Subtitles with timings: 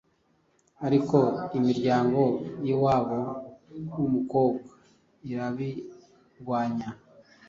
[0.85, 1.17] ariko
[1.57, 2.21] imiryango
[2.65, 3.19] y’iwabo
[3.93, 4.61] w’umukobwa
[5.29, 6.89] irabirwanya.